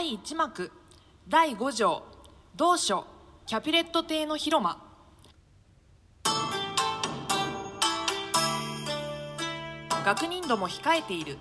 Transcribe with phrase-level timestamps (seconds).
[0.00, 0.72] 第1幕
[1.28, 2.02] 第5条
[2.56, 3.04] 同書
[3.44, 4.78] キャピレット邸の広間。
[10.02, 11.36] 学人ども控えている。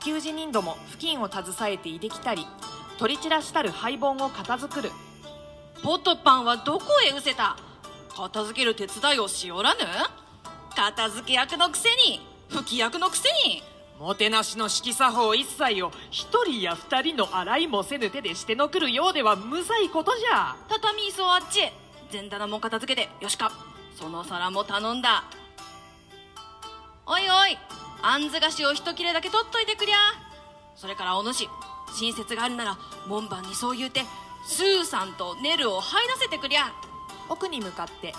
[0.00, 2.44] 給仕人ども付近を携えていできたり
[2.98, 4.90] 取り散らしたる廃盆を片付くる。
[5.84, 7.56] ポトパンはどこへ失せた？
[8.16, 9.80] 片付ける手伝いをしおらぬ？
[10.74, 13.62] 片付け役のくせに吹き役のくせに。
[14.02, 20.56] もてなしの色作法一切を一人や二人の洗いもせぬ手でしてのくるようでは無罪ことじゃ。
[20.68, 21.60] 畳椅子をあっち。
[21.60, 21.72] へ
[22.10, 23.52] 全棚も片付けてよしか。
[23.94, 25.22] その皿も頼んだ。
[27.06, 27.56] おいおい
[28.02, 29.96] あんず菓子を一切れだけ取っといてくりゃ。
[30.74, 31.48] それからお主
[31.96, 34.00] 親切があるなら門番にそう言うて
[34.48, 36.72] スーさんとネルを入らせてくりゃ。
[37.28, 38.08] 奥に向かって。
[38.08, 38.14] アン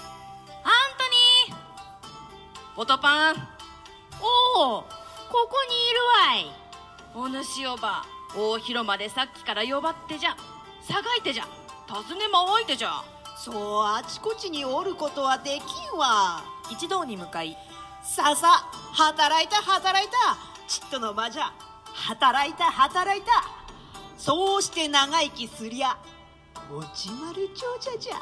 [1.45, 3.35] トニーポトパン。
[4.21, 5.02] おお
[5.33, 7.41] ここにいるわい。
[7.41, 8.05] お主おば
[8.37, 10.37] 大広間でさっきから呼ばってじゃ。
[10.87, 11.47] さがいてじゃ。
[11.87, 13.03] 尋ねまわいてじゃ。
[13.35, 16.43] そうあちこちにおることはできんわ。
[16.71, 17.57] 一同に向かい。
[18.03, 20.37] さあさあ働いた働いた。
[20.67, 21.51] ちっとの間じゃ。
[21.85, 23.31] 働いた働いた。
[24.15, 25.97] そうして長生きすりゃ
[26.71, 28.21] おちまる長者じゃ。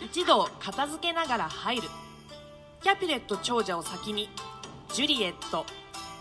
[0.00, 1.90] 一同片付けながら入る
[2.86, 4.28] キャピレット長者を先に
[4.94, 5.66] ジュリエット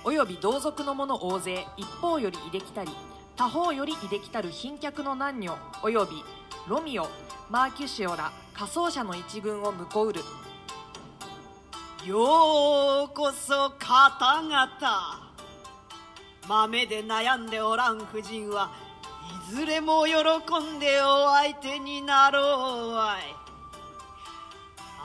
[0.03, 2.89] および同族の者大勢一方よりいできたり
[3.35, 6.23] 他方よりいできたる賓客の男女および
[6.67, 7.07] ロミオ
[7.52, 10.22] マーキュシオら仮装者の一軍を婿うる。
[12.03, 15.31] ようこそ方々。
[16.50, 18.72] 豆で悩んでおらん婦人は
[19.52, 23.44] いずれも喜んでお相手になろうわい。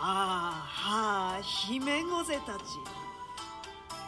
[0.02, 2.60] ああはあ姫御瀬たち。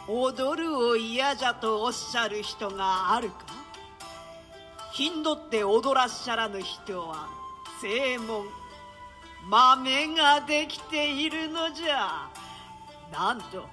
[0.07, 3.35] 踊るを嫌じゃとおっしゃる人があるか？
[4.91, 7.27] 頻度って踊らっしゃらぬ人は
[7.81, 8.45] 正門。
[9.49, 12.27] 豆ができているのじゃ。
[13.11, 13.65] なんと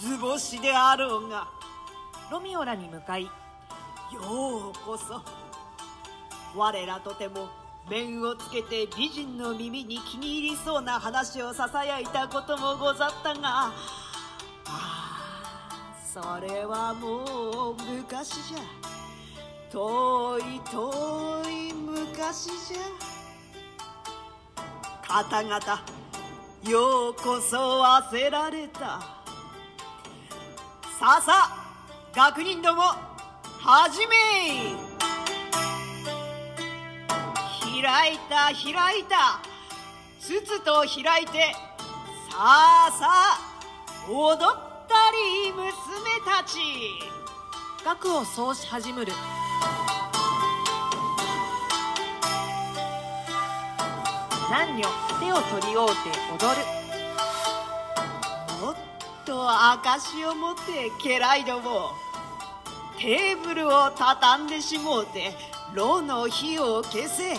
[0.00, 1.46] 図星であろうが。
[2.30, 3.24] ロミオらに向かい。
[3.24, 5.22] ようこそ。
[6.56, 7.48] 我らとても
[7.88, 13.72] 面をつけて美人の耳に気に入りそうな話をささやいたこともござったがあ
[14.66, 15.14] あ
[16.02, 18.58] それはもう昔じゃ。
[19.70, 22.78] 遠い遠い昔じゃ。
[25.02, 25.58] 方々
[26.68, 29.00] ようこそ忘られた。
[31.00, 31.50] ささ
[32.14, 32.82] 学人ども
[33.58, 34.93] 始め
[37.82, 39.40] 開いた開いた。
[40.20, 41.52] つつと開いて
[42.30, 43.54] さあさあ
[44.08, 44.38] 踊っ
[44.88, 45.66] たり娘
[46.24, 46.58] たち。
[47.84, 49.12] 楽を奏し始むる。
[54.48, 54.82] 男女
[55.20, 55.94] 手を取り合うて
[56.32, 56.62] 踊る。
[58.64, 58.76] もっ
[59.26, 61.90] と証を持って家来ども
[62.98, 65.34] テーブルを畳んでしもうて
[65.74, 67.36] 炉の火を消せ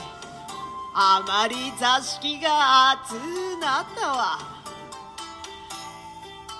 [0.97, 3.13] あまり座敷が熱
[3.59, 4.39] なったわ。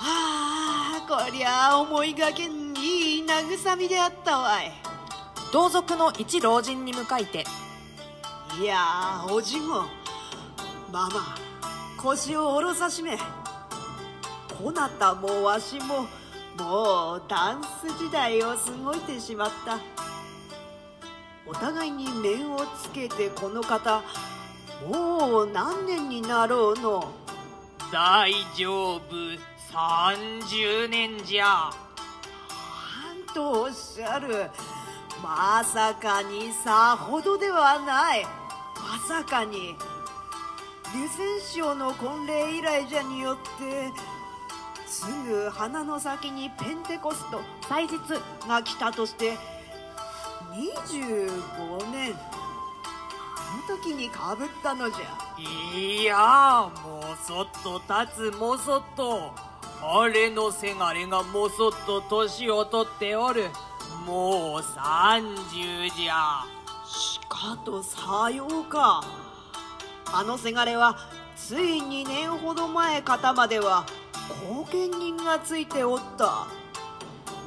[0.01, 4.73] ああこりゃあ思いがけんいい慰みであったわい。
[5.53, 7.45] 同族の一老人に向かいて。
[8.59, 9.83] いやあおじご
[10.91, 11.37] ママ
[11.97, 13.17] 腰を下ろさしめ。
[14.61, 16.07] こなたもわしも
[16.57, 19.79] もうダンス時代を過ごいてしまった
[21.47, 24.01] お互いに面をつけてこの方
[24.89, 27.11] もう何年になろうの？
[27.91, 29.01] 大丈夫。
[29.71, 31.45] 30年じゃ。
[31.45, 34.49] なんとおっしゃる。
[35.23, 38.23] まさかにさほどではない。
[38.23, 39.75] まさかに。
[40.93, 43.91] 竜仙師の婚礼以来じゃによって
[44.87, 47.97] すぐ鼻の先にペンテコスト祭日
[48.47, 49.37] が来たとして
[50.55, 52.15] 25年。
[52.15, 55.39] あの時にかぶったのじゃ。
[55.39, 59.33] いやもうそっと立つもそっと。
[59.81, 63.49] あれのせがれがもそっと年を取っておる。
[64.05, 66.45] もう30じゃ。
[66.87, 69.03] しかとさようか。
[70.13, 70.95] あのせがれは
[71.35, 73.85] つい2年ほど前方までは
[74.49, 76.47] 後見人がついておった。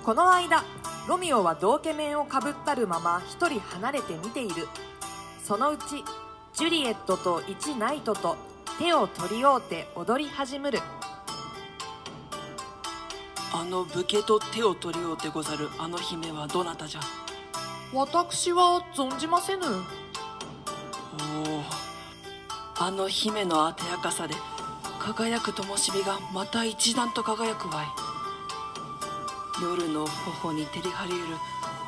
[0.05, 0.63] この間
[1.09, 4.69] ロミオは道化面をかぶったるまま一人離れて見ている。
[5.43, 6.05] そのうち
[6.53, 8.37] ジュリエットと一ナイトと
[8.79, 10.81] 手を取り合うて踊り始める。
[13.55, 17.01] あの武家と手を取りようてござるあの姫はどなたじゃ？
[17.95, 19.65] 私は存じませぬ。
[19.65, 19.73] おお
[22.81, 24.35] あの姫のあてやかさで
[24.99, 27.87] 輝く灯火がまた一段と輝くわい
[29.61, 31.37] 夜の頬に照り張りうる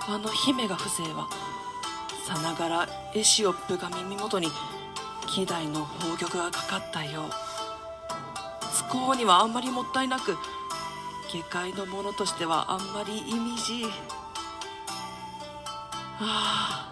[0.09, 1.29] あの姫が風情は
[2.25, 4.49] さながらエシオップが耳元に
[5.27, 7.31] 希代の宝玉がかかったよう。
[8.75, 10.37] 津高にはあんまりもったいなく
[11.29, 13.87] 下界のものとしてはあんまり意味じい。
[16.21, 16.91] あ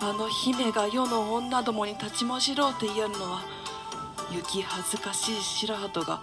[0.02, 3.42] あの姫が世の女どもに立ちましろうて言えるのは
[4.32, 6.20] 行き恥ずかしい白鳩が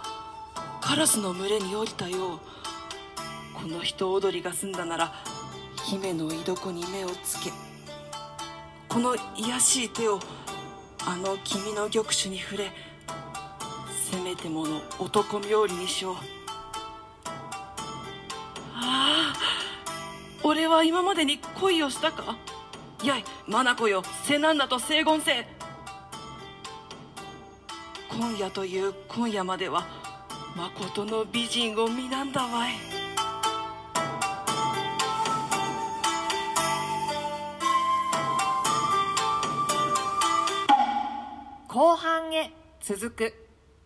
[0.81, 2.56] カラスの群れに降りたよう。
[3.59, 5.13] この人踊りが済んだなら
[5.89, 7.51] 姫の居所に目をつけ
[8.87, 10.19] この卑しい手を
[11.05, 12.71] あの君の玉手に触れ
[14.11, 16.15] せめてもの男冥利にしよう。
[18.75, 19.35] ああ
[20.43, 22.37] 俺は今までに恋をしたか？
[23.03, 25.47] やい眼よ瀬なんだと聖言せ
[28.09, 29.85] 今夜という今夜までは
[30.55, 32.75] 誠の美人を見なんだわい。
[41.77, 42.51] 後半へ
[42.81, 43.46] 続く。